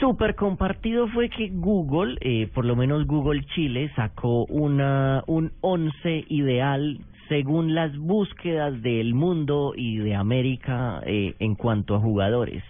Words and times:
Súper 0.00 0.34
compartido 0.34 1.08
fue 1.08 1.28
que 1.28 1.50
Google, 1.52 2.16
eh, 2.22 2.48
por 2.54 2.64
lo 2.64 2.74
menos 2.74 3.06
Google 3.06 3.44
Chile, 3.54 3.92
sacó 3.94 4.46
una, 4.46 5.22
un 5.26 5.52
11 5.60 6.24
ideal 6.28 6.98
según 7.28 7.74
las 7.74 7.94
búsquedas 7.98 8.80
del 8.80 9.12
mundo 9.12 9.74
y 9.76 9.98
de 9.98 10.14
América 10.14 11.02
eh, 11.04 11.34
en 11.38 11.54
cuanto 11.54 11.94
a 11.94 12.00
jugadores. 12.00 12.64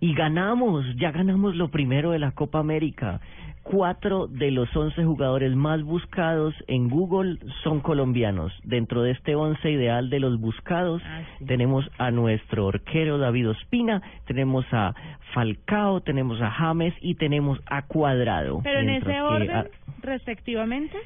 Y 0.00 0.14
ganamos, 0.14 0.84
ya 0.96 1.10
ganamos 1.12 1.56
lo 1.56 1.68
primero 1.70 2.10
de 2.12 2.18
la 2.18 2.32
Copa 2.32 2.58
América. 2.58 3.20
Cuatro 3.62 4.28
de 4.28 4.50
los 4.50 4.74
once 4.74 5.04
jugadores 5.04 5.54
más 5.54 5.82
buscados 5.82 6.54
en 6.68 6.88
Google 6.88 7.38
son 7.62 7.80
colombianos. 7.80 8.50
Dentro 8.64 9.02
de 9.02 9.10
este 9.10 9.34
once 9.34 9.70
ideal 9.70 10.08
de 10.08 10.20
los 10.20 10.40
buscados 10.40 11.02
Ah, 11.04 11.20
sí. 11.38 11.44
tenemos 11.44 11.84
a 11.98 12.10
nuestro 12.10 12.68
arquero 12.68 13.18
David 13.18 13.50
Ospina, 13.50 14.00
tenemos 14.26 14.64
a 14.72 14.94
Falcao, 15.34 16.00
tenemos 16.00 16.40
a 16.40 16.50
James 16.50 16.94
y 17.02 17.16
tenemos 17.16 17.60
a 17.66 17.82
Cuadrado. 17.82 18.60
Pero 18.64 18.80
en 18.80 18.88
ese 18.90 19.20
orden, 19.20 19.50
a- 19.50 19.66
respectivamente. 20.00 20.96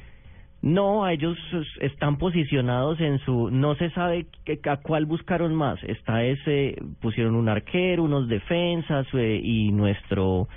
No, 0.63 1.09
ellos 1.09 1.37
es- 1.53 1.93
están 1.93 2.17
posicionados 2.19 3.01
en 3.01 3.19
su, 3.21 3.51
no 3.51 3.75
se 3.75 3.91
sabe 3.91 4.27
a 4.71 4.77
cuál 4.79 5.07
buscaron 5.07 5.55
más. 5.55 5.83
Está 5.83 6.25
ese, 6.25 6.77
pusieron 7.01 7.35
un 7.35 7.49
arquero, 7.49 8.05
unos 8.05 8.29
defensas 8.29 9.07
eh, 9.13 9.41
y 9.43 9.73
nuestro 9.73 10.49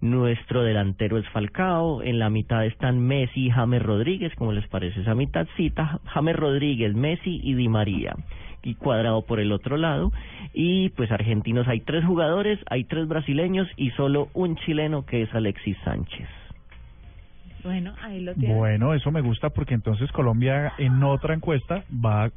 nuestro 0.00 0.64
delantero 0.64 1.16
es 1.16 1.28
Falcao. 1.28 2.02
En 2.02 2.18
la 2.18 2.28
mitad 2.28 2.66
están 2.66 2.98
Messi 2.98 3.46
y 3.46 3.50
James 3.50 3.82
Rodríguez, 3.82 4.34
como 4.34 4.52
les 4.52 4.66
parece 4.66 5.00
esa 5.00 5.14
mitadcita. 5.14 6.00
James 6.06 6.34
Rodríguez, 6.34 6.94
Messi 6.94 7.40
y 7.42 7.54
Di 7.54 7.68
María. 7.68 8.16
Y 8.64 8.74
cuadrado 8.74 9.22
por 9.22 9.38
el 9.38 9.52
otro 9.52 9.76
lado. 9.76 10.10
Y 10.52 10.88
pues 10.90 11.12
argentinos 11.12 11.68
hay 11.68 11.80
tres 11.80 12.04
jugadores, 12.04 12.58
hay 12.68 12.82
tres 12.84 13.06
brasileños 13.06 13.68
y 13.76 13.90
solo 13.90 14.28
un 14.34 14.56
chileno 14.56 15.06
que 15.06 15.22
es 15.22 15.34
Alexis 15.34 15.76
Sánchez. 15.84 16.28
Bueno, 17.64 17.94
ahí 18.02 18.20
lo 18.20 18.34
tienen. 18.34 18.56
Bueno, 18.56 18.94
eso 18.94 19.10
me 19.10 19.20
gusta 19.20 19.50
porque 19.50 19.74
entonces 19.74 20.10
Colombia 20.12 20.72
en 20.78 21.02
otra 21.02 21.34
encuesta 21.34 21.84
va 22.04 22.30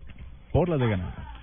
por 0.51 0.69
las 0.69 0.79
de 0.79 0.89
ganar. 0.89 1.34